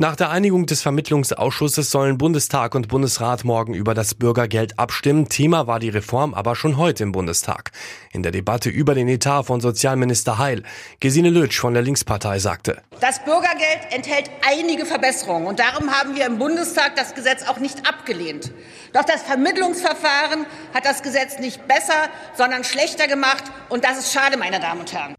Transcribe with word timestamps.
Nach 0.00 0.14
der 0.14 0.30
Einigung 0.30 0.64
des 0.66 0.80
Vermittlungsausschusses 0.80 1.90
sollen 1.90 2.18
Bundestag 2.18 2.76
und 2.76 2.86
Bundesrat 2.86 3.44
morgen 3.44 3.74
über 3.74 3.94
das 3.94 4.14
Bürgergeld 4.14 4.78
abstimmen. 4.78 5.28
Thema 5.28 5.66
war 5.66 5.80
die 5.80 5.88
Reform 5.88 6.34
aber 6.34 6.54
schon 6.54 6.76
heute 6.76 7.02
im 7.02 7.10
Bundestag. 7.10 7.72
In 8.12 8.22
der 8.22 8.30
Debatte 8.30 8.70
über 8.70 8.94
den 8.94 9.08
Etat 9.08 9.42
von 9.42 9.60
Sozialminister 9.60 10.38
Heil, 10.38 10.62
Gesine 11.00 11.30
Lötsch 11.30 11.58
von 11.58 11.74
der 11.74 11.82
Linkspartei 11.82 12.38
sagte. 12.38 12.80
Das 13.00 13.24
Bürgergeld 13.24 13.88
enthält 13.90 14.30
einige 14.48 14.86
Verbesserungen 14.86 15.48
und 15.48 15.58
darum 15.58 15.90
haben 15.90 16.14
wir 16.14 16.26
im 16.26 16.38
Bundestag 16.38 16.94
das 16.94 17.16
Gesetz 17.16 17.48
auch 17.48 17.58
nicht 17.58 17.88
abgelehnt. 17.88 18.52
Doch 18.92 19.02
das 19.02 19.22
Vermittlungsverfahren 19.22 20.46
hat 20.74 20.84
das 20.84 21.02
Gesetz 21.02 21.40
nicht 21.40 21.66
besser, 21.66 22.08
sondern 22.36 22.62
schlechter 22.62 23.08
gemacht 23.08 23.42
und 23.68 23.82
das 23.82 23.98
ist 23.98 24.12
schade, 24.12 24.36
meine 24.36 24.60
Damen 24.60 24.78
und 24.78 24.92
Herren. 24.92 25.17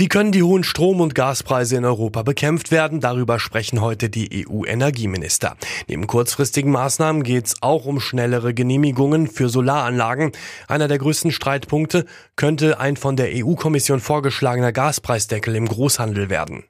Wie 0.00 0.08
können 0.08 0.32
die 0.32 0.42
hohen 0.42 0.64
Strom- 0.64 1.02
und 1.02 1.14
Gaspreise 1.14 1.76
in 1.76 1.84
Europa 1.84 2.22
bekämpft 2.22 2.70
werden? 2.70 3.00
Darüber 3.00 3.38
sprechen 3.38 3.82
heute 3.82 4.08
die 4.08 4.46
EU-Energieminister. 4.48 5.58
Neben 5.88 6.06
kurzfristigen 6.06 6.72
Maßnahmen 6.72 7.22
geht 7.22 7.48
es 7.48 7.56
auch 7.60 7.84
um 7.84 8.00
schnellere 8.00 8.54
Genehmigungen 8.54 9.26
für 9.26 9.50
Solaranlagen. 9.50 10.32
Einer 10.68 10.88
der 10.88 10.96
größten 10.96 11.32
Streitpunkte 11.32 12.06
könnte 12.34 12.80
ein 12.80 12.96
von 12.96 13.16
der 13.16 13.28
EU-Kommission 13.30 14.00
vorgeschlagener 14.00 14.72
Gaspreisdeckel 14.72 15.54
im 15.54 15.68
Großhandel 15.68 16.30
werden. 16.30 16.64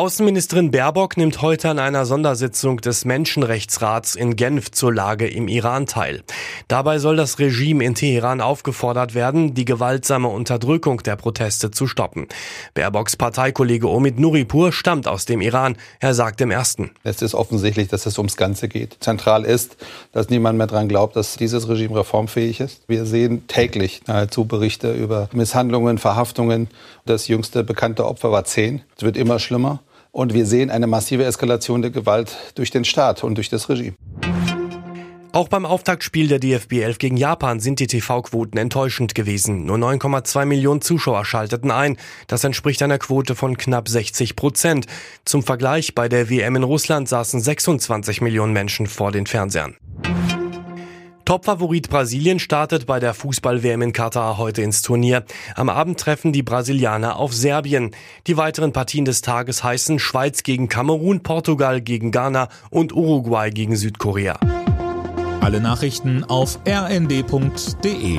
Außenministerin 0.00 0.70
Baerbock 0.70 1.18
nimmt 1.18 1.42
heute 1.42 1.68
an 1.68 1.78
einer 1.78 2.06
Sondersitzung 2.06 2.80
des 2.80 3.04
Menschenrechtsrats 3.04 4.14
in 4.14 4.34
Genf 4.34 4.70
zur 4.70 4.94
Lage 4.94 5.28
im 5.28 5.46
Iran 5.46 5.84
teil. 5.84 6.22
Dabei 6.68 6.98
soll 6.98 7.16
das 7.16 7.38
Regime 7.38 7.84
in 7.84 7.94
Teheran 7.94 8.40
aufgefordert 8.40 9.14
werden, 9.14 9.52
die 9.52 9.66
gewaltsame 9.66 10.28
Unterdrückung 10.28 11.02
der 11.02 11.16
Proteste 11.16 11.70
zu 11.70 11.86
stoppen. 11.86 12.28
Baerbocks 12.72 13.16
Parteikollege 13.16 13.90
Omid 13.90 14.18
Nuripur 14.18 14.72
stammt 14.72 15.06
aus 15.06 15.26
dem 15.26 15.42
Iran. 15.42 15.76
Er 15.98 16.14
sagt 16.14 16.40
im 16.40 16.50
ersten. 16.50 16.92
Es 17.02 17.20
ist 17.20 17.34
offensichtlich, 17.34 17.88
dass 17.88 18.06
es 18.06 18.16
ums 18.16 18.38
Ganze 18.38 18.68
geht. 18.68 18.96
Zentral 19.00 19.44
ist, 19.44 19.76
dass 20.12 20.30
niemand 20.30 20.56
mehr 20.56 20.66
daran 20.66 20.88
glaubt, 20.88 21.14
dass 21.14 21.36
dieses 21.36 21.68
Regime 21.68 21.96
reformfähig 21.96 22.60
ist. 22.60 22.84
Wir 22.88 23.04
sehen 23.04 23.46
täglich 23.48 24.00
nahezu 24.06 24.46
Berichte 24.46 24.92
über 24.92 25.28
Misshandlungen, 25.34 25.98
Verhaftungen. 25.98 26.68
Das 27.04 27.28
jüngste 27.28 27.64
bekannte 27.64 28.06
Opfer 28.06 28.32
war 28.32 28.44
zehn. 28.46 28.80
Es 28.96 29.02
wird 29.02 29.18
immer 29.18 29.38
schlimmer. 29.38 29.80
Und 30.12 30.34
wir 30.34 30.46
sehen 30.46 30.70
eine 30.70 30.86
massive 30.86 31.24
Eskalation 31.24 31.82
der 31.82 31.90
Gewalt 31.90 32.36
durch 32.56 32.70
den 32.70 32.84
Staat 32.84 33.22
und 33.22 33.36
durch 33.36 33.48
das 33.48 33.68
Regime. 33.68 33.94
Auch 35.32 35.46
beim 35.46 35.64
Auftaktspiel 35.64 36.26
der 36.26 36.40
DFB 36.40 36.72
11 36.82 36.98
gegen 36.98 37.16
Japan 37.16 37.60
sind 37.60 37.78
die 37.78 37.86
TV-Quoten 37.86 38.58
enttäuschend 38.58 39.14
gewesen. 39.14 39.64
Nur 39.64 39.76
9,2 39.76 40.44
Millionen 40.44 40.80
Zuschauer 40.80 41.24
schalteten 41.24 41.70
ein. 41.70 41.96
Das 42.26 42.42
entspricht 42.42 42.82
einer 42.82 42.98
Quote 42.98 43.36
von 43.36 43.56
knapp 43.56 43.88
60 43.88 44.34
Prozent. 44.34 44.86
Zum 45.24 45.44
Vergleich, 45.44 45.94
bei 45.94 46.08
der 46.08 46.28
WM 46.28 46.56
in 46.56 46.64
Russland 46.64 47.08
saßen 47.08 47.40
26 47.40 48.20
Millionen 48.22 48.52
Menschen 48.52 48.88
vor 48.88 49.12
den 49.12 49.26
Fernsehern. 49.26 49.76
Topfavorit 51.30 51.88
Brasilien 51.88 52.40
startet 52.40 52.86
bei 52.86 52.98
der 52.98 53.14
Fußball-WM 53.14 53.82
in 53.82 53.92
Katar 53.92 54.36
heute 54.36 54.62
ins 54.62 54.82
Turnier. 54.82 55.24
Am 55.54 55.68
Abend 55.68 56.00
treffen 56.00 56.32
die 56.32 56.42
Brasilianer 56.42 57.18
auf 57.18 57.32
Serbien. 57.32 57.92
Die 58.26 58.36
weiteren 58.36 58.72
Partien 58.72 59.04
des 59.04 59.22
Tages 59.22 59.62
heißen 59.62 60.00
Schweiz 60.00 60.42
gegen 60.42 60.68
Kamerun, 60.68 61.22
Portugal 61.22 61.80
gegen 61.82 62.10
Ghana 62.10 62.48
und 62.70 62.92
Uruguay 62.92 63.50
gegen 63.50 63.76
Südkorea. 63.76 64.40
Alle 65.40 65.60
Nachrichten 65.60 66.24
auf 66.24 66.58
rnd.de 66.66 68.18